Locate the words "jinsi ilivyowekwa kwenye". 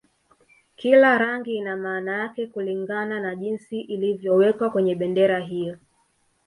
3.35-4.95